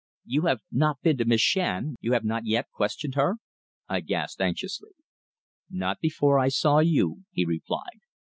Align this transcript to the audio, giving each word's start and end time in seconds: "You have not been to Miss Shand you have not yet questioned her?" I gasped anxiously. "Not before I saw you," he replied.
"You 0.25 0.47
have 0.47 0.61
not 0.71 0.99
been 1.03 1.17
to 1.19 1.25
Miss 1.25 1.41
Shand 1.41 1.95
you 2.01 2.13
have 2.13 2.23
not 2.23 2.47
yet 2.47 2.71
questioned 2.71 3.13
her?" 3.13 3.35
I 3.87 3.99
gasped 3.99 4.41
anxiously. 4.41 4.93
"Not 5.69 5.99
before 5.99 6.39
I 6.39 6.47
saw 6.47 6.79
you," 6.79 7.25
he 7.31 7.45
replied. 7.45 7.99